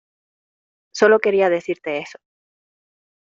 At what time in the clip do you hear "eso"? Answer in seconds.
1.99-2.17